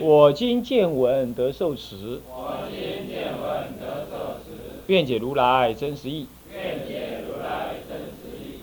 [0.00, 2.22] 我今见闻得受持。
[2.26, 4.80] 我今见闻得受持。
[4.86, 6.26] 愿解如来真实义。
[6.50, 8.60] 愿解如来真实义。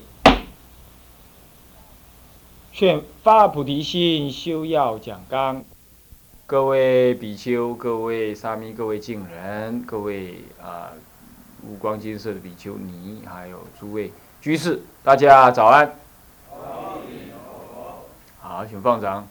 [2.73, 5.63] 劝发菩提心，修要讲纲。
[6.47, 10.91] 各位比丘、各位沙弥、各位敬人、各位啊
[11.63, 15.95] 五光金色的比丘尼，还有诸位居士，大家早安。
[18.39, 19.27] 好，请放掌。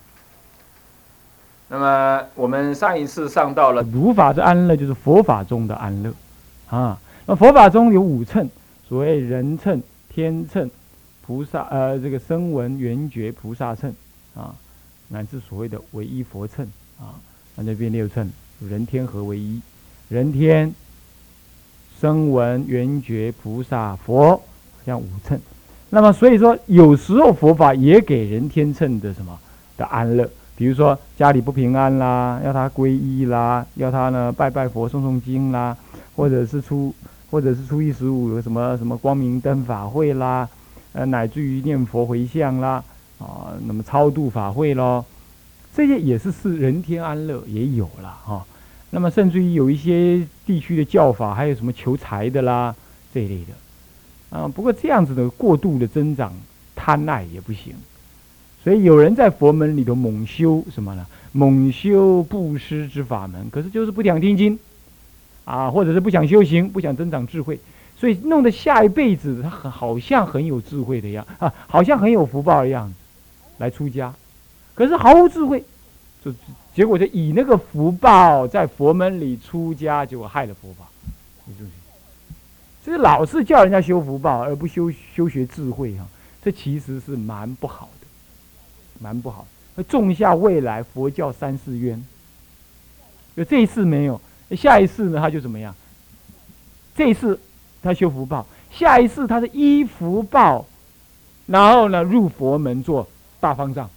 [1.68, 6.12] 那么我们上一次上到了如法之安乐，就是佛法中的安乐
[6.68, 6.98] 啊。
[7.26, 8.48] 那佛法中有五乘，
[8.88, 10.70] 所谓人乘、天乘、
[11.26, 13.92] 菩萨呃这个声闻缘觉菩萨乘
[14.34, 14.54] 啊，
[15.08, 16.66] 乃至所谓的唯一佛乘。
[16.98, 17.12] 啊，
[17.56, 19.60] 那这边六乘，人天合为一，
[20.08, 20.72] 人天、
[22.00, 24.40] 声闻、缘觉、菩萨、佛，
[24.86, 25.38] 像五乘。
[25.90, 29.38] 那么所以说，有时候佛法也给人天乘的什么
[29.76, 30.26] 的安乐，
[30.56, 35.76] 比如说家里不平安啦，要他皈依啦，要他呢拜拜佛、诵诵经啦，
[36.16, 36.94] 或者是初
[37.30, 40.48] 或者是初一十五有什么什么光明灯法会啦，
[40.92, 42.82] 呃，乃至于念佛回向啦，
[43.18, 45.04] 啊，那么超度法会喽。
[45.74, 48.42] 这些也是是人天安乐也有了哈，
[48.88, 52.74] 那么甚至于有一些地区的教法，还有什么求财的啦
[53.12, 56.32] 这一类的，啊，不过这样子的过度的增长
[56.74, 57.74] 贪爱也不行，
[58.66, 61.06] 所以有人在佛门里头猛修什么呢？
[61.30, 64.58] 猛修布施之法门，可是就是不想听经，
[65.44, 67.60] 啊，或者是不想修行，不想增长智慧，
[67.96, 72.94] 所以弄得下一辈子他很好像很有智慧的样啊，好像很有福报的样子
[73.58, 74.12] 来出家。
[74.74, 75.62] 可是毫无智慧，
[76.24, 76.34] 就
[76.74, 80.86] 结果就以那个福报在佛门里出家，结果害了佛法。
[82.84, 86.04] 所以老是叫人家修福报，而不修修学智慧哈，
[86.42, 87.88] 这其实是蛮不好，
[89.00, 92.04] 蛮不好，会种下未来佛教三世冤。
[93.36, 94.20] 就这一次没有，
[94.52, 95.74] 下一次呢他就怎么样？
[96.96, 97.38] 这一次
[97.82, 100.64] 他修福报，下一次他是依福报，
[101.46, 103.06] 然后呢入佛门做
[103.38, 103.88] 大方丈。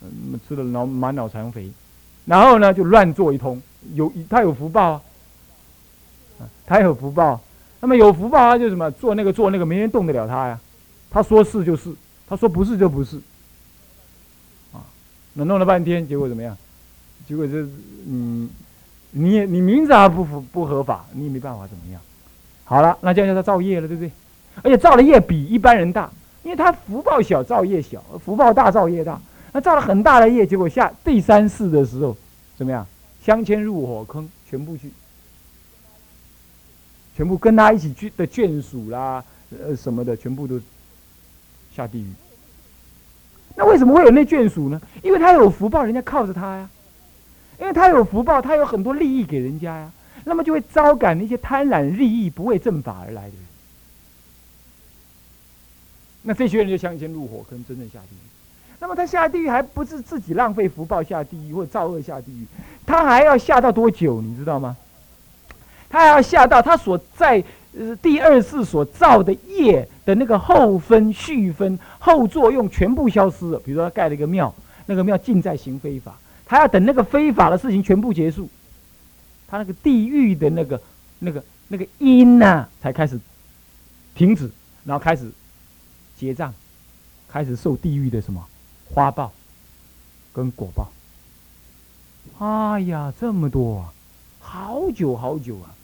[0.00, 1.72] 嗯，吃了脑满脑残肥，
[2.24, 3.60] 然后呢就乱做一通，
[3.94, 4.92] 有他有福报
[6.38, 7.40] 啊，他有福报，
[7.80, 10.60] 那么有福报他就什么做那个做那个，没人动得了他呀，
[11.10, 11.92] 他说是就是，
[12.28, 13.20] 他说不是就不是，
[15.38, 16.56] 那弄了半天，结果怎么样？
[17.28, 17.64] 结果这
[18.08, 18.50] 嗯，
[19.12, 22.00] 你你名字还不符不合法，你也没办法怎么样。
[22.64, 24.10] 好了，那这样叫他造业了，对不对？
[24.64, 26.10] 而且造的业比一般人大，
[26.42, 29.20] 因为他福报小，造业小；福报大，造业大。
[29.52, 32.16] 那造了很大的业，结果下第三世的时候，
[32.56, 32.84] 怎么样？
[33.24, 34.90] 相牵入火坑，全部去，
[37.16, 39.22] 全部跟他一起去的眷属啦，
[39.62, 40.60] 呃什么的，全部都
[41.76, 42.08] 下地狱。
[43.58, 44.80] 那为什么会有那眷属呢？
[45.02, 46.70] 因为他有福报，人家靠着他呀。
[47.58, 49.90] 因为他有福报，他有很多利益给人家呀，
[50.22, 53.38] 那么就会招感那些贪婪利益、不为正法而来的人。
[56.22, 58.28] 那这些人就相牵入火坑，真正下地狱。
[58.78, 62.46] 那么他下地狱还不是自己浪费福报下地狱或造恶下地狱，
[62.86, 64.22] 他还要下到多久？
[64.22, 64.76] 你知道吗？
[65.90, 67.42] 他还要下到他所在
[67.76, 73.58] 呃第二世所造的业的那个后分续分后作用全部消失了。
[73.58, 74.54] 比如说他盖了一个庙，
[74.86, 78.48] 那个庙尽在行非法，他要等那个非法的事情全部结束，
[79.46, 80.80] 他那个地狱的那个
[81.18, 83.20] 那个那个因呐才开始
[84.14, 84.50] 停止，
[84.82, 85.30] 然后开始
[86.16, 86.54] 结账，
[87.28, 88.42] 开始受地狱的什么？
[88.90, 89.30] 花报
[90.32, 90.88] 跟果报，
[92.38, 93.92] 哎呀，这么多啊，
[94.40, 95.76] 好久好久啊，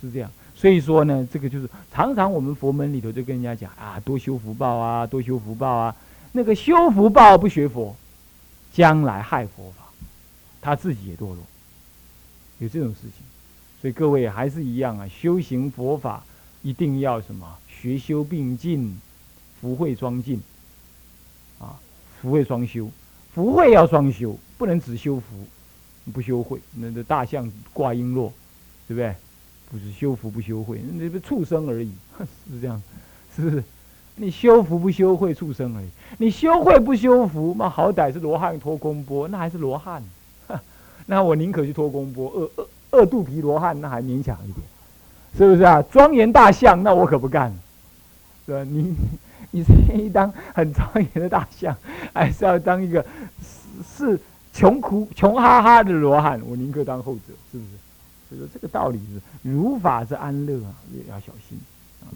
[0.00, 0.30] 是这样。
[0.54, 5.94] 所以说呢，这个就是常常我们佛门里头就跟人家讲啊，多修福报啊，多修福报啊。
[6.32, 7.96] 那个修福报不学佛，
[8.72, 9.84] 将来害佛法，
[10.60, 11.38] 他自己也堕落，
[12.58, 13.24] 有这种事情。
[13.80, 16.24] 所以各位还是一样啊，修行佛法
[16.62, 18.98] 一定要什么学修并进，
[19.60, 20.40] 福慧双进。
[21.58, 21.78] 啊
[22.20, 22.90] 福慧双修，
[23.34, 25.46] 福慧要双修，不能只修福，
[26.12, 26.58] 不修慧。
[26.74, 28.30] 那那大象挂璎珞，
[28.88, 29.14] 对不对？
[29.70, 31.92] 不是修福不修慧，那不畜生而已，
[32.50, 32.80] 是这样，
[33.34, 33.64] 是不是？
[34.18, 35.86] 你修福不修慧，畜生而已。
[36.18, 40.02] 你修慧不修福，那好歹是罗汉托公波，那还是罗汉，
[41.04, 44.66] 那我宁可去托公波，饿饿饿肚皮罗汉那还勉强一点，
[45.36, 45.82] 是不是啊？
[45.90, 47.52] 庄严大象那我可不干，
[48.46, 48.64] 是吧？
[48.64, 48.94] 你
[49.50, 51.76] 你是愿意当很庄严的大象，
[52.14, 53.04] 还是要当一个
[53.96, 54.18] 是
[54.54, 56.40] 穷苦穷哈哈的罗汉？
[56.46, 57.70] 我宁可当后者，是不是？
[58.28, 61.58] 所以说这个道理是如法是安乐啊，也要小心
[62.02, 62.10] 啊。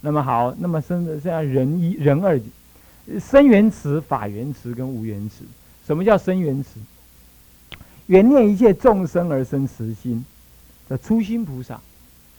[0.00, 2.40] 那么好，那么生的现在人一人二，
[3.20, 5.44] 生缘词、法缘词跟无缘词。
[5.86, 6.80] 什么叫生缘词？
[8.06, 10.24] 缘念一切众生而生慈心，
[10.88, 11.80] 叫初心菩萨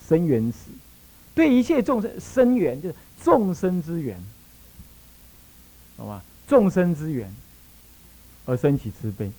[0.07, 0.69] 生缘慈。
[1.36, 4.18] 对一切众生生缘，就是众生之缘，
[5.98, 6.24] 好吧？
[6.48, 7.33] 众生之缘
[8.45, 9.31] 而生起慈悲，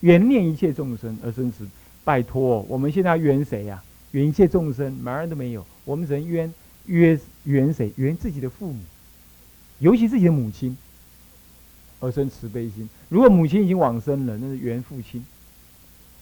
[0.00, 1.66] 缘念一切众生而生慈。
[2.06, 3.82] 拜托，我们现在冤谁呀？
[4.12, 5.66] 冤一切众生，门儿都没有。
[5.84, 6.54] 我们只能冤
[6.86, 7.92] 冤冤谁？
[7.96, 8.80] 冤自己的父母，
[9.80, 10.76] 尤其自己的母亲，
[11.98, 12.88] 而生慈悲心。
[13.08, 15.20] 如果母亲已经往生了，那是冤父亲；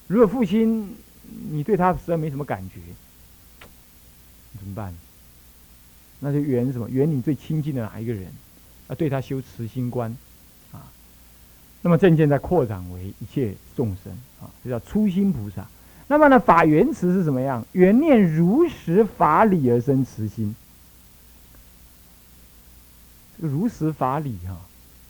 [0.07, 0.97] 如果父亲
[1.51, 2.81] 你对他实在没什么感觉，
[4.59, 4.95] 怎么办？
[6.19, 6.89] 那就圆什么？
[6.89, 8.27] 圆你最亲近的哪一个人？
[8.89, 10.17] 啊，对他修慈心观
[10.73, 10.91] 啊。
[11.83, 14.11] 那么正见在扩展为一切众生
[14.41, 15.69] 啊，这叫初心菩萨。
[16.07, 17.65] 那么呢，法源慈是什么样？
[17.73, 20.55] 缘念如实法理而生慈心。
[23.37, 24.57] 如实法理哈，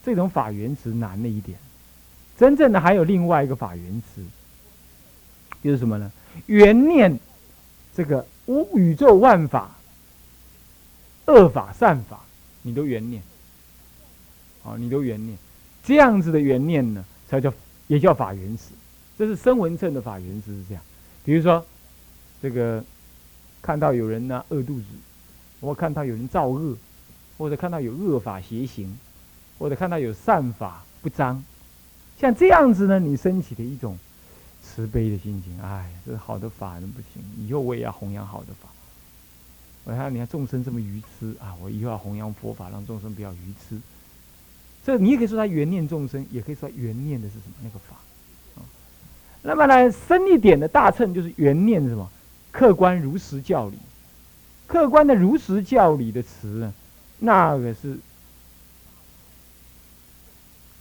[0.05, 1.59] 这种法源慈难了一点。
[2.37, 4.23] 真正的还有另外一个法源慈，
[5.63, 6.11] 就是什么呢？
[6.47, 7.19] 缘念
[7.95, 9.71] 这个无宇宙万法、
[11.27, 12.21] 恶法善法，
[12.63, 13.23] 你都缘念。
[14.65, 15.37] 啊，你都缘念。
[15.85, 17.53] 这样子的缘念呢，才叫
[17.87, 18.71] 也叫法源词，
[19.17, 20.83] 这是声闻乘的法缘时是这样。
[21.25, 21.65] 比如说，
[22.43, 22.85] 这个
[23.63, 24.85] 看到有人呢饿肚子，
[25.61, 26.77] 我看到有人造恶，
[27.39, 28.99] 或者看到有恶法邪行，
[29.59, 31.43] 或者看到有善法不彰，
[32.19, 33.99] 像这样子呢，你升起的一种
[34.63, 38.69] 慈悲的心情，哎，这是好的法人不行，以后我也要弘扬好的法。
[39.85, 43.79] 我看你看众生这么愚痴啊，我以后要弘扬佛法，让众生不要愚痴。
[44.85, 47.97] 这你也可以说他缘念众生，也可以说缘念的是什么那个法，
[49.47, 52.11] 那么呢深一点的大乘就是缘念什么？
[52.51, 53.77] 客观如实教理，
[54.67, 56.73] 客观的如实教理的词，
[57.19, 57.99] 那个是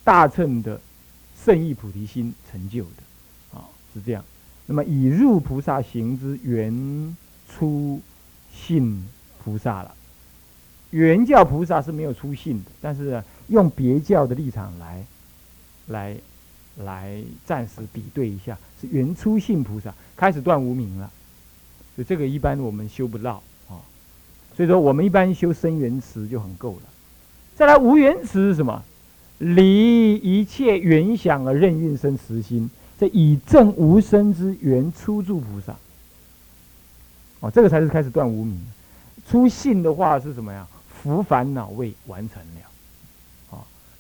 [0.03, 0.79] 大乘的
[1.45, 4.23] 圣意菩提心成就的，啊，是这样。
[4.65, 7.15] 那么以入菩萨行之缘
[7.49, 8.01] 出
[8.51, 9.05] 信
[9.43, 9.93] 菩萨了，
[10.91, 13.23] 原教菩萨是没有出信的，但是。
[13.47, 15.05] 用别教的立场来，
[15.87, 16.15] 来，
[16.77, 21.11] 来暂时比对一下，是原初性菩萨开始断无名了，
[21.95, 23.77] 所以这个一般我们修不到啊。
[24.55, 26.83] 所以说我们一般修生缘慈就很够了。
[27.55, 28.83] 再来无缘慈是什么？
[29.39, 35.75] 离一切缘想而任运生慈心，这以正无生之缘初住菩萨。
[37.41, 38.59] 哦，这个才是开始断无名。
[39.29, 40.67] 出信的话是什么呀？
[41.01, 42.61] 福烦恼未完成了。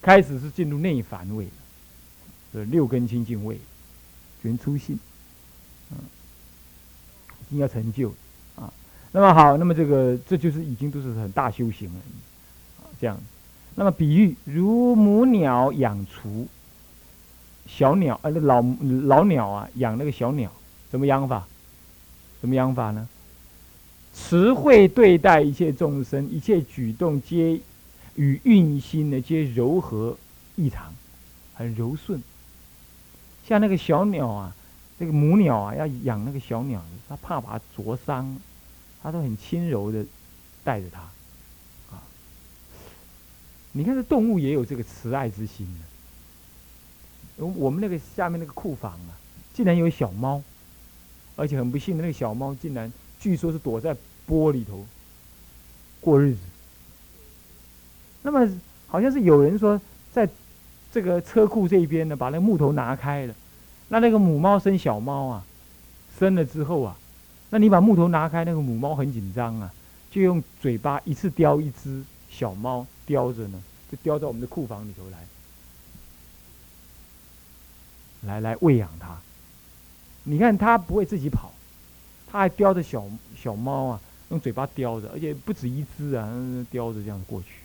[0.01, 1.47] 开始是进入内凡位，
[2.53, 3.59] 呃，六根清净位，
[4.41, 4.97] 全出性，
[5.91, 5.97] 嗯，
[7.49, 8.13] 应该成就
[8.55, 8.71] 啊。
[9.11, 11.99] 那么好，那么这个这就是已经都是很大修行了，
[12.81, 13.19] 啊，这样。
[13.75, 16.47] 那么比喻如母鸟养雏，
[17.65, 18.61] 小鸟呃，老
[19.05, 20.51] 老鸟啊养那个小鸟，
[20.89, 21.47] 怎么养法？
[22.39, 23.09] 怎么养法呢？
[24.13, 27.59] 慈惠对待一切众生，一切举动皆。
[28.15, 30.15] 与运心呢，皆柔和
[30.55, 30.93] 异常，
[31.55, 32.21] 很柔顺。
[33.47, 34.55] 像那个小鸟啊，
[34.97, 38.37] 那个母鸟啊，要养那个小鸟，它怕把它啄伤，
[39.01, 40.05] 它都很轻柔的
[40.63, 41.01] 带着它。
[41.95, 42.01] 啊，
[43.73, 45.67] 你看这动物也有这个慈爱之心
[47.37, 47.45] 的。
[47.45, 49.17] 我们那个下面那个库房啊，
[49.53, 50.41] 竟然有小猫，
[51.35, 53.93] 而且很不幸的那个小猫竟然据说是躲在
[54.29, 54.85] 玻璃头
[55.99, 56.39] 过日子。
[58.21, 58.47] 那么
[58.87, 59.81] 好像是有人说，
[60.13, 60.29] 在
[60.93, 63.33] 这个车库这边呢，把那个木头拿开了，
[63.87, 65.43] 那那个母猫生小猫啊，
[66.19, 66.95] 生了之后啊，
[67.49, 69.73] 那你把木头拿开，那个母猫很紧张啊，
[70.11, 73.59] 就用嘴巴一次叼一只小猫叼着呢，
[73.91, 75.17] 就叼到我们的库房里头来，
[78.21, 79.17] 来来喂养它。
[80.25, 81.51] 你看它不会自己跑，
[82.27, 83.03] 它还叼着小
[83.35, 86.31] 小猫啊，用嘴巴叼着，而且不止一只啊，
[86.69, 87.62] 叼着这样过去。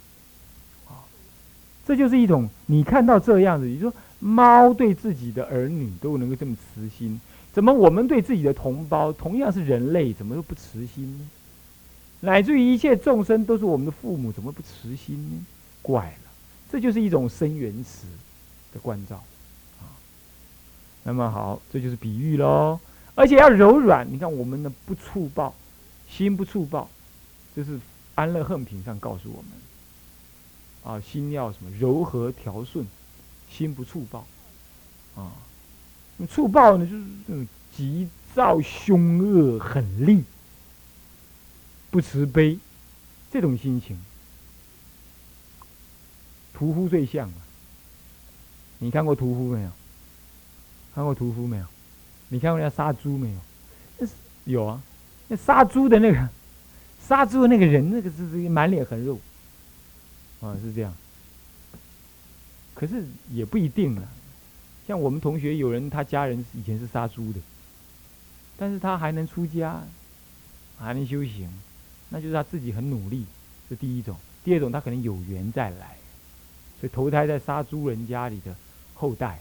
[1.89, 7.19] 这就是一种你看到这样子，你说猫对自己的儿女都能够这么慈心，
[7.51, 11.31] 怎么我们对自己的同胞同样是人类，怎么都不慈心呢？
[12.21, 15.47] 乃至于一切众生都是我们的父母，怎么不慈心呢？
[15.81, 16.31] 怪了，
[16.71, 18.07] 这就是一种生缘慈
[18.75, 19.17] 的关照
[19.81, 19.89] 啊。
[21.05, 22.79] 那么好，这就是比喻喽。
[23.15, 25.55] 而且要柔软，你看我们的不触暴，
[26.07, 26.87] 心不触暴，
[27.57, 27.81] 就是
[28.15, 29.51] 安乐恨品上告诉我们。
[30.85, 32.87] 啊，心要什么柔和调顺，
[33.51, 34.27] 心不触暴。
[35.17, 35.33] 啊，
[36.17, 40.23] 那触暴呢，就是那种急躁、凶恶、狠戾、
[41.91, 42.59] 不慈悲
[43.31, 43.99] 这种心情。
[46.55, 47.35] 屠夫最像啊！
[48.79, 49.71] 你看过屠夫没有？
[50.95, 51.65] 看过屠夫没有？
[52.29, 53.39] 你看过人家杀猪没有？
[53.99, 54.13] 那是
[54.45, 54.83] 有啊，
[55.29, 56.29] 那杀猪的那个，
[57.07, 59.19] 杀猪的那个人，那个是满脸横肉，
[60.41, 60.95] 啊，是这样。
[62.75, 64.09] 可是也不一定了，
[64.87, 67.41] 像我们同学有人，他家人以前是杀猪的，
[68.57, 69.83] 但是他还能出家，
[70.79, 71.49] 还能修行，
[72.09, 73.27] 那就是他自己很努力，
[73.69, 74.17] 这第一种。
[74.45, 75.97] 第二种，他可能有缘再来，
[76.81, 78.55] 所以投胎在杀猪人家里的
[78.95, 79.41] 后代，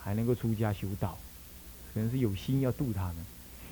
[0.00, 1.18] 还能够出家修道。
[1.92, 3.16] 可能是有心要度他们，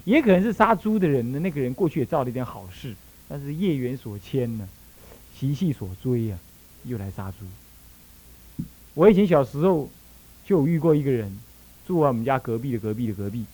[0.05, 1.39] 也可能是杀猪的人呢。
[1.39, 2.95] 那个人过去也造了一点好事，
[3.29, 4.67] 但是业缘所牵呢，
[5.39, 6.39] 习气所追呀，
[6.85, 8.65] 又来杀猪。
[8.95, 9.89] 我以前小时候
[10.45, 11.37] 就有遇过一个人，
[11.87, 13.45] 住我们家隔壁的隔壁的隔壁。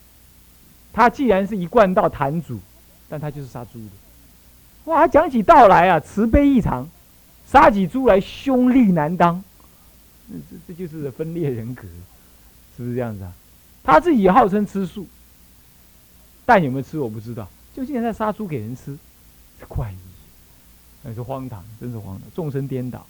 [0.93, 2.59] 他既然是一贯道坛主，
[3.09, 3.91] 但他就是杀猪的。
[4.85, 6.87] 哇，讲起道来啊，慈悲异常，
[7.47, 9.43] 杀起猪来凶厉难当。
[10.29, 11.83] 这这就是分裂人格，
[12.77, 13.33] 是不是这样子啊？
[13.83, 15.07] 他自己号称吃素，
[16.45, 17.49] 但有没有吃我不知道。
[17.75, 18.97] 就竟然在杀猪给人吃，
[19.59, 19.95] 是怪异，
[21.03, 23.05] 那是荒唐，真是荒唐，众生颠倒，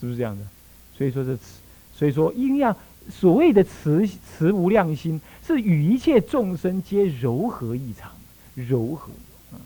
[0.00, 0.44] 是不是这样的？
[0.96, 1.42] 所以说这慈，
[1.94, 2.76] 所以说应要
[3.10, 8.12] 所谓的慈慈无量心，是与一切众生皆柔和异常，
[8.54, 9.10] 柔和，
[9.52, 9.58] 嗯，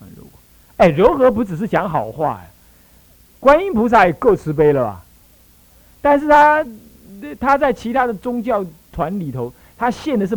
[0.00, 0.30] 很柔和。
[0.78, 2.46] 哎，柔和不只是讲好话呀，
[3.40, 5.04] 观音菩萨也够慈悲了吧？
[6.00, 6.66] 但是他
[7.40, 8.64] 他在其他的宗教。
[8.92, 10.34] 团里头，他现的是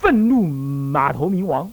[0.00, 1.70] 愤怒马头明王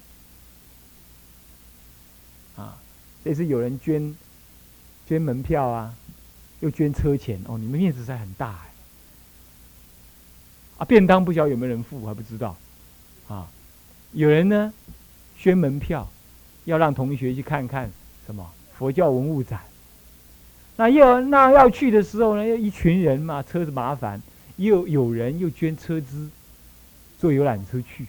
[2.55, 2.77] 啊！
[3.27, 4.15] 这次有人捐
[5.05, 5.93] 捐门票啊，
[6.61, 8.71] 又捐车钱哦，你们面子在很大哎！
[10.77, 12.55] 啊，便当不晓得有没有人付，还不知道
[13.27, 13.45] 啊。
[14.13, 14.71] 有人呢
[15.37, 16.09] 捐门票，
[16.63, 17.91] 要让同学去看看
[18.25, 19.59] 什么佛教文物展。
[20.77, 24.21] 那要那要去的时候呢，要一群人嘛，车子麻烦。
[24.55, 26.29] 又有人又捐车资，
[27.19, 28.07] 坐游览车去。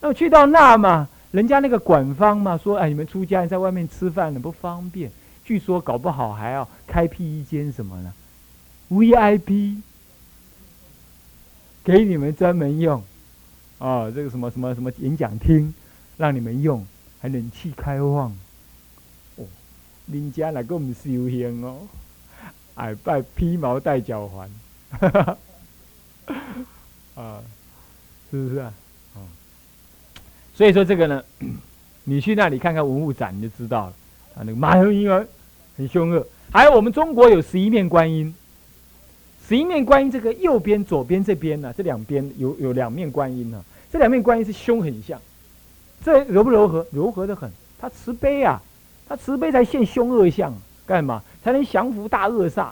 [0.00, 5.10] 那么去到那嘛，人家那个管方嘛说：“哎，你们出家人在外面吃饭很不方便，
[5.44, 8.14] 据说搞不好还要开辟一间什么呢
[8.90, 9.82] ？VIP，
[11.84, 13.02] 给你们专门用。
[13.78, 15.74] 哦，这个什么什么什么演讲厅，
[16.16, 16.86] 让你们用，
[17.20, 18.34] 还冷气开放。
[19.36, 19.44] 哦，
[20.06, 21.86] 人家来给我们修行哦，
[22.76, 24.50] 哎拜披毛戴脚环。
[27.14, 27.42] ”，啊，
[28.30, 28.72] 是不是啊？
[30.56, 31.22] 所以说这个呢，
[32.04, 33.92] 你去那里看看文物展，你就知道了。
[34.36, 35.26] 啊，那个马头婴儿
[35.76, 36.26] 很凶恶。
[36.50, 38.34] 还有我们中国有十一面观音，
[39.46, 43.62] 十一面观音这个右边、左边这边呢，这两边有有两面观音呢。
[43.92, 45.20] 这两面观音是凶很像，
[46.02, 46.86] 这柔不柔和？
[46.90, 47.50] 柔和的很。
[47.78, 48.58] 他慈悲啊，
[49.06, 50.54] 他慈悲才现凶恶相，
[50.86, 51.22] 干嘛？
[51.44, 52.70] 才能降服大恶煞。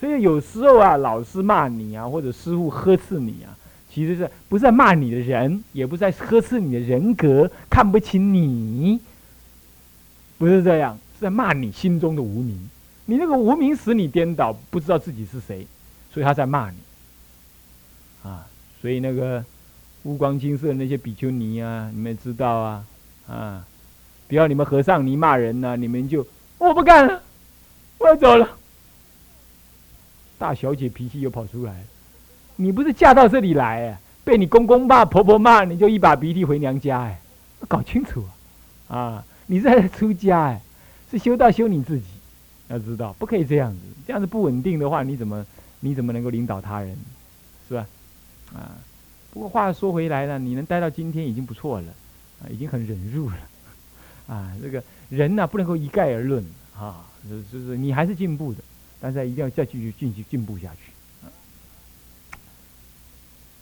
[0.00, 3.54] 所以有时候啊，老师骂你啊，或者师傅呵斥你啊，
[3.92, 8.98] 其实是不是在骂你的人，也不是在呵斥你的人格，看不起你，
[10.38, 12.70] 不是这样，是在骂你心中的无名。
[13.04, 15.66] 你那个无名使你颠倒，不知道自己是谁，
[16.10, 16.76] 所以他在骂你。
[18.22, 18.46] 啊，
[18.80, 19.44] 所以那个
[20.04, 22.84] 乌光金色那些比丘尼啊，你们知道啊，
[23.26, 23.66] 啊，
[24.26, 26.26] 不要你们和尚尼骂人呢，你们就
[26.58, 27.22] 我不干了，
[27.98, 28.48] 我要走了。
[30.38, 31.84] 大小姐脾气又跑出来，
[32.62, 37.20] 你不是嫁到这里来哎，被你公公骂、婆婆骂，你就一把鼻涕回娘家哎，
[37.66, 38.24] 搞清楚
[38.88, 38.96] 啊！
[38.96, 40.60] 啊，你在出家哎，
[41.10, 42.04] 是修道修你自己，
[42.68, 45.44] 要知道不可以这样子，这样子不稳定的话，你怎么
[45.80, 46.96] 你怎么能够领导他人，
[47.68, 47.86] 是吧？
[48.54, 48.78] 啊，
[49.32, 51.86] 不过话说回来呢，你能待到今天已经不错了，
[52.42, 53.36] 啊，已经很忍辱了，
[54.28, 56.44] 啊，这个人呢不能够一概而论
[56.78, 58.60] 啊，就是你还是进步的。
[59.04, 60.91] 但是一定要再继续进行进步下去。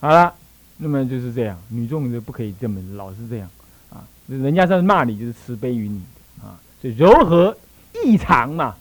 [0.01, 0.35] 好了，
[0.79, 3.49] 那么就是这样，女众就不可以这么老是这样
[3.91, 4.03] 啊！
[4.27, 6.01] 人家在骂你，就是慈悲于你
[6.43, 6.59] 啊。
[6.81, 7.55] 所以柔和
[8.03, 8.75] 异常嘛，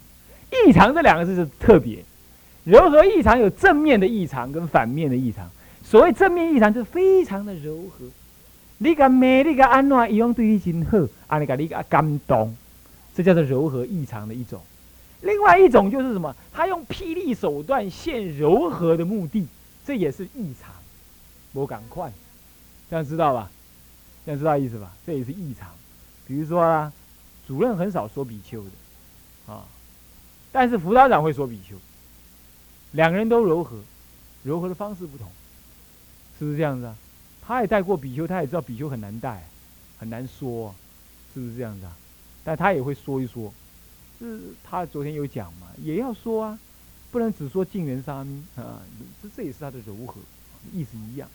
[0.65, 2.01] 异常这两个字是特别。
[2.63, 5.49] 柔和异常有正面的异常跟反面的异常。
[5.83, 8.05] 所谓正面异常，就是非常的柔和。
[8.77, 10.97] 你个美，你个安暖，一样对你真好，
[11.27, 12.55] 啊，你个你个感动，
[13.13, 14.61] 这叫做柔和异常的一种。
[15.21, 16.33] 另外一种就是什么？
[16.53, 19.45] 他用霹雳手段现柔和的目的，
[19.85, 20.71] 这也是异常，
[21.53, 22.11] 我赶快，
[22.89, 23.49] 这样知道吧？
[24.25, 24.91] 这样知道意思吧？
[25.05, 25.69] 这也是异常。
[26.27, 26.93] 比如说啊，
[27.47, 29.65] 主任很少说比丘的，啊，
[30.51, 31.75] 但是辅导长会说比丘。
[32.91, 33.79] 两个人都柔和，
[34.43, 35.27] 柔和的方式不同，
[36.37, 36.95] 是不是这样子啊？
[37.41, 39.47] 他也带过比丘，他也知道比丘很难带，
[39.97, 40.73] 很难说，
[41.33, 41.95] 是不是这样子啊？
[42.43, 43.51] 但他也会说一说，
[44.19, 46.59] 是他昨天有讲嘛，也要说啊，
[47.09, 48.81] 不能只说净缘沙弥啊，
[49.23, 50.19] 这这也是他的柔和，
[50.73, 51.27] 意思一样。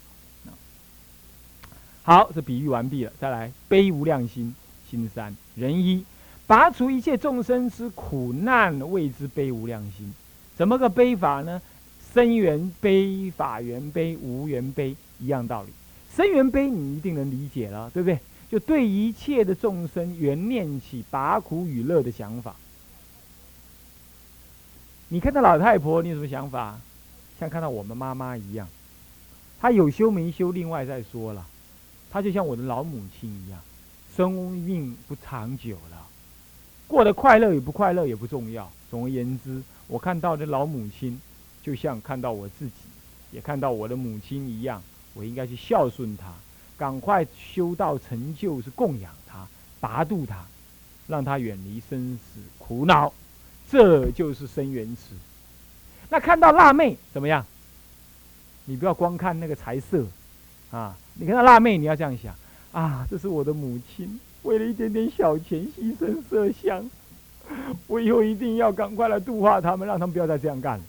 [2.07, 4.55] 好，这比喻完毕了，再来悲无量心，
[4.91, 6.05] 心三人一，
[6.47, 10.13] 拔除一切众生之苦难，谓之悲无量心。
[10.55, 11.63] 怎么个悲法呢？
[12.13, 15.71] 生缘悲、法缘悲、无缘悲，一样道理。
[16.15, 18.19] 生缘悲你一定能理解了，对不对？
[18.51, 22.55] 就对一切的众生缘念起拔苦与乐的想法。
[25.09, 26.79] 你看到老太婆，你有什么想法？
[27.41, 28.69] 像看到我们妈妈一样，
[29.59, 31.47] 她有修没修，另外再说了。
[32.15, 33.61] 她就像我的老母亲一样，
[34.17, 36.07] 生命不长久了，
[36.87, 38.71] 过得快乐与不快乐也不重要。
[38.89, 39.61] 总而言之。
[39.89, 41.21] 我看到的老母亲，
[41.61, 42.73] 就像看到我自己，
[43.33, 44.81] 也看到我的母亲一样。
[45.13, 46.33] 我应该去孝顺她，
[46.79, 49.49] 赶快修道成就，是供养她，
[49.81, 50.45] 拔度她，
[51.09, 53.13] 让她远离生死苦恼。
[53.69, 55.17] 这就是生缘池。
[56.09, 57.45] 那看到辣妹怎么样？
[58.67, 60.07] 你不要光看那个财色，
[60.75, 62.35] 啊，你看到辣妹，你要这样想
[62.73, 66.91] 啊，这是我的母亲，为了一点点小钱牺牲色相。
[67.87, 70.85] 我以后一定要赶快来度化他们，让他们不要再这样干了。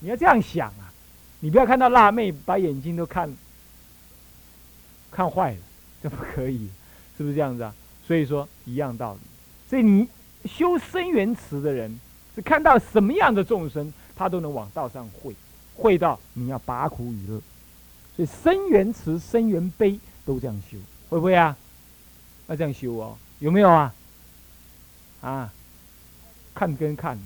[0.00, 0.90] 你要这样想啊，
[1.38, 3.32] 你不要看到辣妹把眼睛都看
[5.12, 5.58] 看坏了，
[6.02, 6.68] 这不可以，
[7.16, 7.72] 是不是这样子啊？
[8.04, 9.20] 所以说一样道理。
[9.70, 10.08] 所以你
[10.46, 12.00] 修生缘池的人，
[12.34, 15.32] 是看到什么样的众生，他都能往道上会，
[15.76, 17.40] 会到你要拔苦与乐。
[18.18, 20.76] 所以生缘池、生源悲都这样修，
[21.08, 21.56] 会不会啊？
[22.48, 23.94] 要这样修哦，有没有啊？
[25.20, 25.52] 啊？
[26.52, 27.16] 看跟看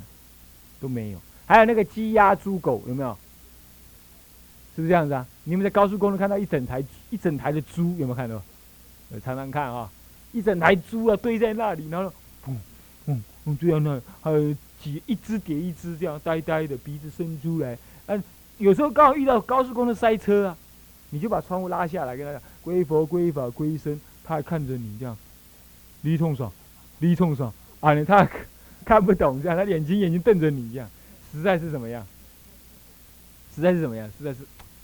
[0.79, 3.17] 都没有，还有那个鸡鸭猪狗有没有？
[4.77, 5.27] 是不是这样子啊？
[5.45, 8.43] 你们在高速公路看到一整台一整台的猪有没有看到？
[9.25, 9.91] 常常看啊，
[10.33, 12.13] 一整台猪啊堆在那里，然后，
[12.49, 12.61] 嗯
[13.07, 18.23] 嗯嗯这样那还有几一只叠一只这样呆呆的鼻子伸出来，嗯，
[18.59, 20.59] 有时候刚好遇到高速公路塞车啊，
[21.13, 25.17] 你就把窗户拉下来跟他讲归佛归法归僧，他还看着你这样，
[26.01, 26.51] 离痛爽，
[26.99, 28.29] 离痛爽啊，你他。
[28.85, 30.91] 看不懂这样，他眼睛眼睛瞪着你一样，
[31.33, 32.05] 实在是怎么样？
[33.55, 34.11] 实在是怎么样？
[34.19, 34.41] 实在是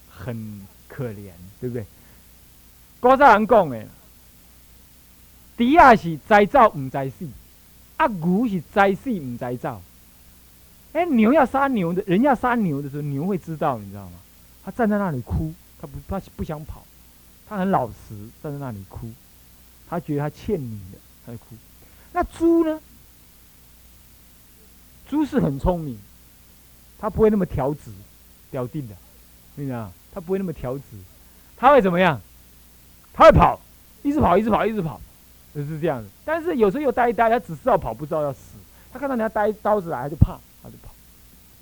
[0.08, 1.84] 很可怜，对不对？
[3.00, 3.84] 古早人讲的，
[5.56, 7.26] 猪啊是知走唔知死，
[7.96, 9.82] 啊牛是知死唔知走。
[10.92, 14.18] 哎，牛要杀牛的，人要杀牛的时候，牛会知道，你知道吗？
[14.64, 16.84] 他站在那里哭，他不他不想跑，
[17.48, 19.10] 他很老实，站在那里哭，
[19.88, 21.56] 他觉得他欠你的，他就哭。
[22.12, 22.80] 那猪呢？
[25.08, 25.98] 猪是很聪明，
[26.98, 27.90] 它不会那么调直、
[28.50, 28.94] 掉定的，
[29.54, 30.82] 你知道它不会那么调直，
[31.56, 32.20] 它会怎么样？
[33.14, 33.58] 它会跑，
[34.02, 35.00] 一直跑，一直跑，一直跑，
[35.54, 36.08] 就是这样子。
[36.26, 38.58] 但是有时候又呆呆，它只知道跑，不知道要死。
[38.92, 40.92] 它看到人家带刀子来，它就怕，它就跑，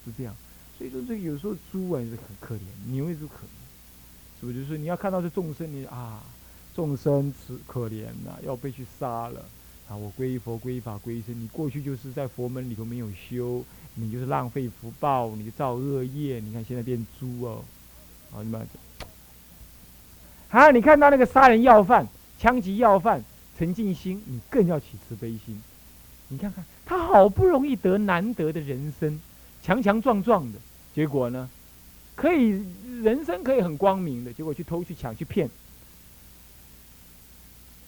[0.04, 0.34] 是这样。
[0.76, 3.55] 所以说，这有时候猪啊也是很可怜，牛也是可怜，
[4.40, 4.60] 是不是？
[4.60, 6.22] 就是你要看到这众生，你啊，
[6.74, 9.44] 众生此可怜呐，要被去杀了。
[9.88, 9.94] 啊！
[9.94, 11.32] 我皈依佛、皈依法、皈依僧。
[11.40, 16.40] 你过去就是在佛门里头没有修，你就是浪费福报，你造恶业。
[16.40, 17.62] 你看现在变猪哦，
[18.34, 18.66] 啊你们，
[20.48, 22.04] 好，你看到那个杀人要犯、
[22.36, 23.22] 枪击要犯
[23.56, 25.62] 陈进兴，你更要起慈悲心。
[26.26, 29.20] 你看看他好不容易得难得的人生，
[29.62, 30.58] 强强壮壮的，
[30.92, 31.48] 结果呢，
[32.16, 32.64] 可以
[33.02, 35.48] 人生可以很光明的，结果去偷去抢去骗，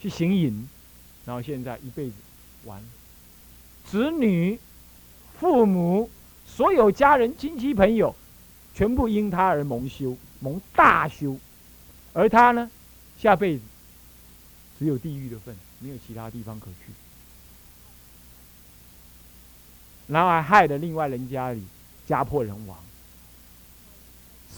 [0.00, 0.68] 去行淫。
[1.24, 2.14] 然后现在一辈子
[2.64, 2.86] 完了，
[3.84, 4.58] 子女、
[5.40, 6.08] 父母、
[6.46, 8.14] 所有家人、亲戚朋友，
[8.74, 11.36] 全部因他而蒙羞，蒙大羞，
[12.12, 12.70] 而他呢，
[13.18, 13.62] 下辈子
[14.78, 16.92] 只有地狱的份，没有其他地方可去。
[20.06, 21.62] 然后还害得另外人家里
[22.06, 22.78] 家破人亡，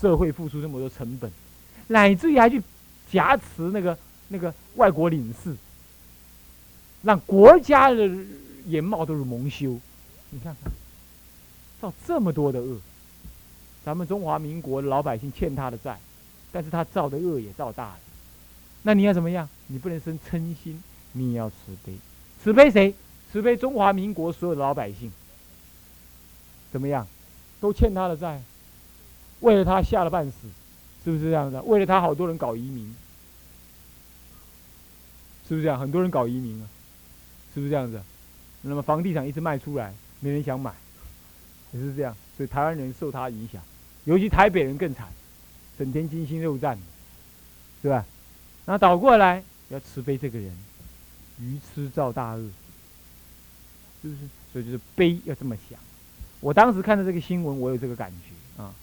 [0.01, 1.31] 社会付出这么多成本，
[1.89, 2.63] 乃至于还去
[3.11, 5.55] 挟持那个那个外国领事。
[7.03, 8.11] 让国家的
[8.67, 9.79] 颜貌都是蒙羞，
[10.29, 10.71] 你看看，
[11.81, 12.79] 造这么多的恶，
[13.83, 15.99] 咱们中华民国老百姓欠他的债，
[16.53, 17.99] 但是他造的恶也造大了，
[18.83, 19.49] 那你要怎么样？
[19.69, 20.83] 你不能生嗔心，
[21.13, 21.95] 你也要慈悲，
[22.45, 22.95] 慈悲谁？
[23.33, 25.11] 慈悲中华民国所有的老百姓，
[26.71, 27.07] 怎么样？
[27.63, 28.43] 都欠他的债，
[29.41, 30.49] 为了他吓了半死，
[31.05, 31.61] 是不是这样子？
[31.67, 32.95] 为了他，好多人搞移民，
[35.49, 35.79] 是不是这样？
[35.79, 36.69] 很多人搞移民啊，
[37.55, 38.01] 是不是这样子？
[38.63, 40.73] 那么房地产一直卖出来，没人想买，
[41.73, 42.15] 也是这样。
[42.37, 43.63] 所以台湾人受他影响，
[44.05, 45.09] 尤其台北人更惨，
[45.79, 46.79] 整天精心肉战，
[47.83, 48.05] 是吧？
[48.67, 50.55] 那倒过来要慈悲这个人，
[51.41, 52.51] 愚痴造大恶，
[54.03, 54.21] 是不是？
[54.53, 55.79] 所以就是悲要这么想。
[56.41, 58.75] 我当时看到这个新闻，我有这个感觉啊。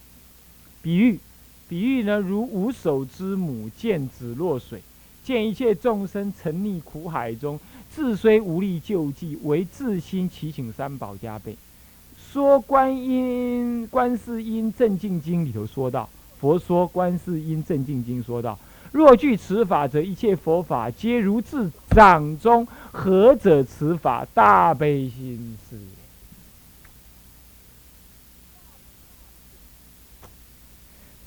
[0.87, 1.19] 比喻，
[1.67, 4.81] 比喻呢，如无手之母见子落水，
[5.21, 7.59] 见一切众生沉溺苦海中，
[7.91, 11.57] 自虽无力救济，唯自心祈请三宝加倍。
[12.31, 16.07] 说观音观世音正净经里头说到，
[16.39, 18.57] 佛说观世音正净经说到，
[18.93, 25.75] 若具此法则，一切佛法皆如自掌中，何者此法大悲心是？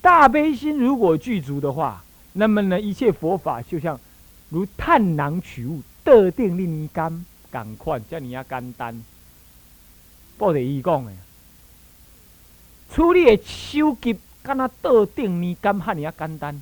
[0.01, 3.99] 大悲心如果具足的话，那么呢，一切佛法就像
[4.49, 9.03] 如探囊取物，得定令你甘，赶快叫你要简单。
[10.37, 11.11] 不得伊讲的，
[12.91, 16.59] 处理的手机，敢若得定你甘，喊你要简单。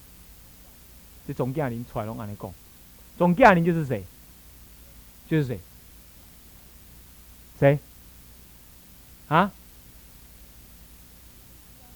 [1.26, 2.54] 这总经理出来拢安尼讲，
[3.18, 4.04] 总经理就是谁？
[5.30, 5.60] 就是谁？
[7.58, 7.80] 谁？
[9.30, 9.52] 啊？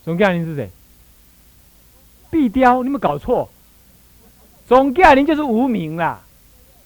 [0.06, 0.70] 总经理是谁？
[2.34, 3.48] 壁雕，你们搞错，
[4.68, 6.20] 总驾临就是无名啦，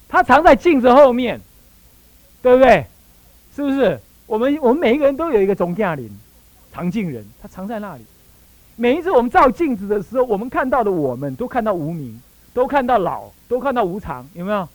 [0.10, 1.40] 他藏在镜子后面，
[2.42, 2.86] 对不对？
[3.56, 3.98] 是不是？
[4.26, 6.12] 我们我们每一个人都有一个总驾临，
[6.74, 8.04] 藏镜人，他藏在那里。
[8.76, 12.22] 每一次我们照镜子的时候，我们看到的我们都看到无名，
[12.54, 14.68] 都看到老，都看到无常，有没有？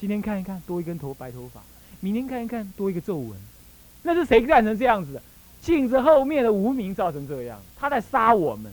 [0.00, 1.60] 今天看一看，多一根头白头发；
[2.00, 3.30] 明天看一看，多一个皱纹。
[4.02, 5.22] 那是谁干成这样子的？
[5.62, 8.72] 镜子后面的无名造成这样，他在杀我们。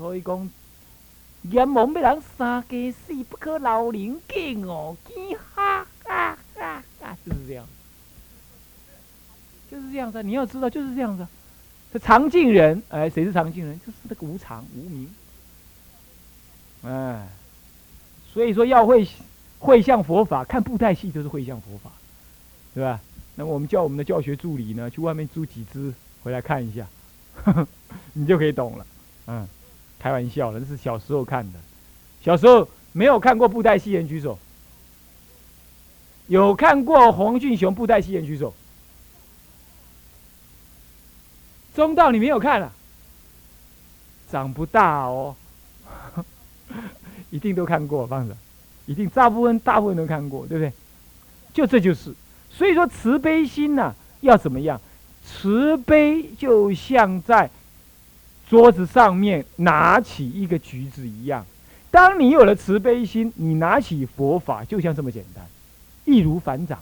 [0.00, 0.48] 所以讲，
[1.42, 4.96] 阎王被人杀给死，不可劳灵境哦！
[5.54, 7.66] 哈哈哈哈，就是这样，
[9.70, 10.22] 就是这样子。
[10.22, 11.26] 你要知道，就是这样子。
[11.92, 13.78] 这常静人，哎，谁是常静人？
[13.80, 15.14] 就是那个无常无名。
[16.84, 17.28] 哎，
[18.32, 19.06] 所以说要会
[19.58, 21.90] 会向佛法，看布袋戏就是会向佛法，
[22.72, 22.98] 对吧？
[23.34, 26.86] 那我们叫我们的教学助理呢，去外面租几只回来看一下，
[28.14, 28.86] 你就可以懂了，
[29.26, 29.46] 嗯。
[30.00, 31.58] 开玩笑，那是小时候看的。
[32.22, 34.38] 小时候没有看过布袋戏，人举手。
[36.26, 38.54] 有看过黄俊雄布袋戏，人举手。
[41.74, 42.72] 中道你没有看啊？
[44.30, 45.34] 长不大哦，
[47.30, 48.36] 一定都看过，放着，
[48.86, 50.72] 一定大部分大部分都看过，对不对？
[51.52, 52.14] 就这就是，
[52.50, 54.80] 所以说慈悲心呐，要怎么样？
[55.26, 57.50] 慈悲就像在。
[58.50, 61.46] 桌子上面拿起一个橘子一样，
[61.88, 65.46] 当你有了慈悲心，你拿起佛法就像这么简单，
[66.04, 66.80] 易如反掌。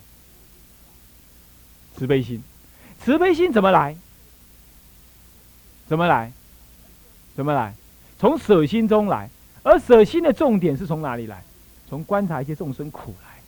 [1.95, 2.43] 慈悲心，
[3.05, 3.95] 慈悲心怎么来？
[5.87, 6.33] 怎么来？
[7.37, 7.75] 怎么来？
[8.19, 9.29] 从舍心中来，
[9.63, 11.43] 而舍心的重点是从哪里来？
[11.87, 13.43] 从观察一些众生苦来，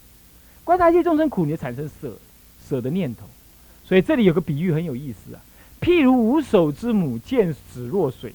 [0.62, 2.14] 观察一些众生苦，你就产生舍
[2.68, 3.22] 舍的念头。
[3.82, 5.40] 所以这里有个比喻很有意思啊。
[5.80, 8.34] 譬如无手之母见子落水。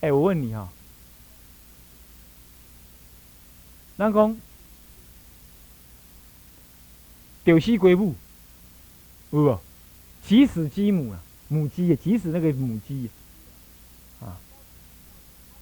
[0.00, 0.68] 哎，我问你哈，
[3.96, 4.38] 南公
[7.44, 8.14] 丢西归母，
[9.30, 9.58] 不，
[10.26, 13.10] 急死鸡母啊，母鸡，急死那个母鸡
[14.20, 14.38] 啊，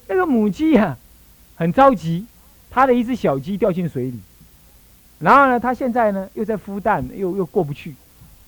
[0.07, 0.99] 那个母鸡啊，
[1.57, 2.27] 很着急，
[2.71, 4.19] 它的一只小鸡掉进水里，
[5.19, 7.95] 然后呢，它现在呢又在孵蛋，又又过不去。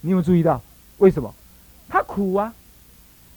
[0.00, 0.60] 你有注意到
[0.98, 1.34] 为什么？
[1.88, 2.54] 他苦啊。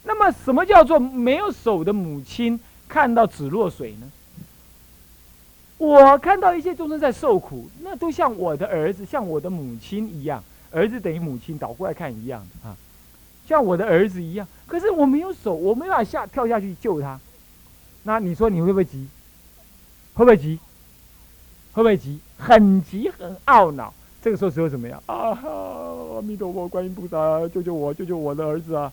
[0.04, 4.12] 那么，什么叫做没有手的母亲看到子落水呢？
[5.78, 10.44] 我看到一些众生在受苦，那都像我的儿子，像我的母亲一样。
[10.72, 12.76] 儿子等于母亲，倒过来看一样的啊，
[13.48, 14.48] 像我的儿子一样。
[14.68, 17.20] 可是我没有手，我没法下跳下去救他。
[18.04, 19.08] 那你说你会不会急？
[20.14, 20.60] 会不会急？
[21.74, 22.20] 会不会急？
[22.38, 23.94] 很急，很懊恼。
[24.24, 25.38] 这个时候只有怎么样啊？
[26.16, 28.90] 阿弥陀佛，观音菩萨，救救我，救救我的儿子啊！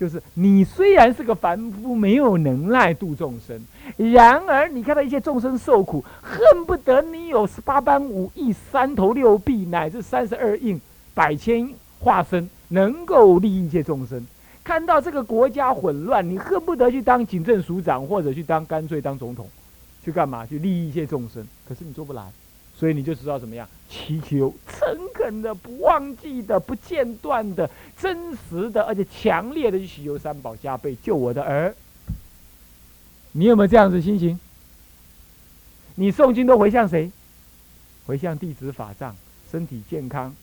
[0.00, 3.60] 就是你虽然是个凡夫，没有能耐度众生，
[3.96, 10.80] 然而你看到一些众生受苦，恨不得你有十八般武艺、三头六臂，乃至三十二应、
[11.12, 14.26] 百千化身，能够利益一切众生。
[14.64, 19.46] 看到这个国家混乱，你恨不得去当警政署长，或者去当干脆当总统，
[20.02, 20.46] 去干嘛？
[20.46, 21.46] 去利益一切众生。
[21.68, 22.22] 可是你做不来，
[22.76, 31.74] 所以你就知道怎么样祈求，诚恳的、不忘记的、不间断的、真实的，而且强烈的去祈求三宝加倍救我的儿。
[33.32, 34.38] 你有没有这样子心情？
[35.94, 37.10] 你诵经都回向谁？
[38.06, 39.16] 回向弟子法藏，
[39.50, 40.34] 身体健康。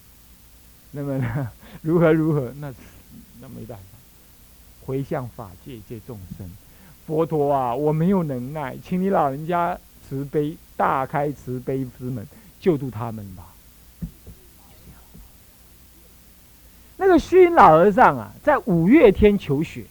[0.91, 1.51] 那么呢？
[1.81, 2.51] 如何如何？
[2.59, 2.73] 那
[3.39, 3.83] 那没办法。
[4.85, 6.49] 回向法界界众生，
[7.05, 9.77] 佛陀啊，我没有能耐，请你老人家
[10.12, 12.28] 慈悲，大开慈悲之门，
[12.60, 13.47] 救度他们吧。
[16.97, 19.86] 那个虚云老和尚啊，在五月天求雪。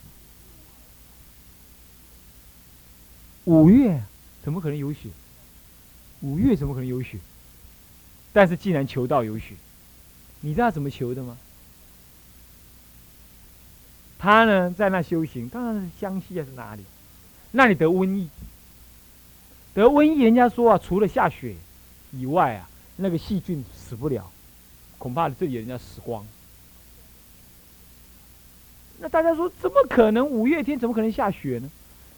[3.45, 4.03] 五月
[4.45, 5.09] 怎么可能有雪？
[6.21, 7.17] 五月怎么可能有雪？
[8.31, 9.55] 但是既然求到有雪，
[10.43, 11.39] 你知道怎么求的吗？
[14.19, 16.85] 他呢，在那修行，当然是江西还是哪里？
[17.53, 18.29] 那里得瘟疫，
[19.75, 21.55] 得瘟疫，人家说啊，除了下雪
[22.13, 24.31] 以外啊，那个细菌死不了，
[24.99, 26.27] 恐怕这里人家死光。
[28.99, 30.27] 那大家说，怎么可能？
[30.27, 31.71] 五月天怎么可能下雪呢？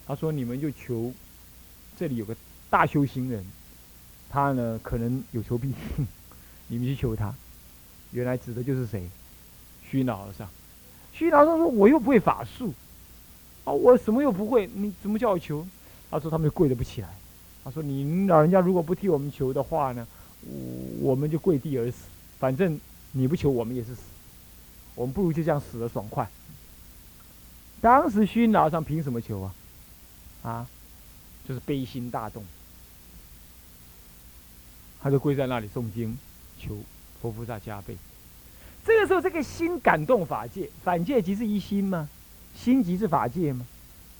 [0.04, 1.12] 他说：“你们就求，
[1.96, 2.34] 这里有个
[2.68, 3.44] 大修行人，
[4.28, 6.06] 他呢可能有求必应，
[6.66, 7.32] 你们去求他。
[8.10, 9.08] 原来指的就是谁？
[9.88, 10.48] 虚脑和尚。”
[11.14, 12.74] 虚老上说：“我又不会法术，
[13.64, 14.68] 啊，我什么又不会？
[14.74, 15.64] 你怎么叫我求？”
[16.10, 17.08] 他说：“他们跪得不起来。”
[17.64, 20.06] 他说：“你老人家如果不替我们求的话呢，
[21.00, 22.06] 我们就跪地而死。
[22.38, 22.80] 反正
[23.12, 24.02] 你不求，我们也是死。
[24.94, 26.28] 我们不如就这样死的爽快。”
[27.80, 29.54] 当时虚老上凭什么求啊？
[30.42, 30.66] 啊，
[31.46, 32.44] 就是悲心大动，
[35.00, 36.16] 他就跪在那里诵经，
[36.58, 36.78] 求
[37.20, 37.96] 佛菩萨加倍。
[38.84, 42.08] 这个时候，这个心感动法界，法界即是一心吗？
[42.56, 43.64] 心即是法界吗？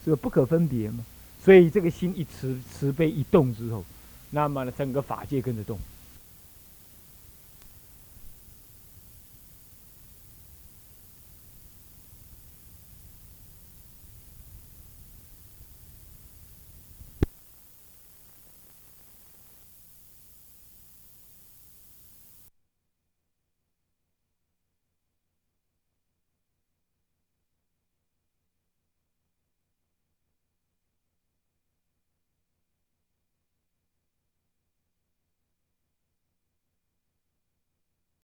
[0.04, 1.04] 是不可分别吗？
[1.44, 3.84] 所以这个心一慈慈悲一动之后，
[4.30, 5.76] 那么呢，整个法界跟着动。